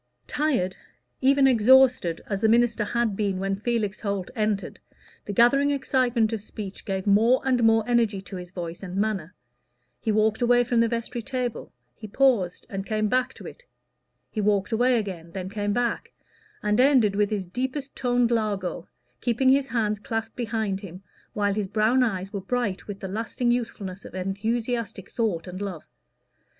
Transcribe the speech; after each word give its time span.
Tired, 0.25 0.75
even 1.21 1.45
exhausted, 1.45 2.21
as 2.25 2.41
the 2.41 2.49
minister 2.49 2.83
had 2.83 3.15
been 3.15 3.37
when 3.37 3.55
Felix 3.55 3.99
Holt 3.99 4.31
entered, 4.35 4.79
the 5.25 5.31
gathering 5.31 5.69
excitement 5.69 6.33
of 6.33 6.41
speech 6.41 6.85
gave 6.85 7.05
more 7.05 7.39
and 7.45 7.63
more 7.63 7.87
energy 7.87 8.19
to 8.23 8.35
his 8.37 8.49
voice 8.49 8.81
and 8.81 8.95
manner; 8.95 9.35
he 9.99 10.11
walked 10.11 10.41
away 10.41 10.63
from 10.63 10.79
the 10.79 10.87
vestry 10.87 11.21
table, 11.21 11.71
he 11.93 12.07
paused, 12.07 12.65
and 12.67 12.83
came 12.83 13.09
back 13.09 13.31
to 13.35 13.45
it; 13.45 13.61
he 14.31 14.41
walked 14.41 14.71
away 14.71 14.97
again, 14.97 15.31
then 15.33 15.49
came 15.51 15.71
back, 15.71 16.11
and 16.63 16.79
ended 16.79 17.15
with 17.15 17.29
his 17.29 17.45
deepest 17.45 17.95
toned 17.95 18.31
largo, 18.31 18.87
keeping 19.19 19.49
his 19.49 19.67
hands 19.67 19.99
clasped 19.99 20.35
behind 20.35 20.79
him, 20.81 21.03
while 21.33 21.53
his 21.53 21.67
brown 21.67 22.01
eyes 22.01 22.33
were 22.33 22.41
bright 22.41 22.87
with 22.87 22.99
the 23.01 23.07
lasting 23.07 23.51
youthfulness 23.51 24.03
of 24.03 24.15
enthusiastic 24.15 25.11
thought 25.11 25.45
and 25.45 25.61
love. 25.61 25.83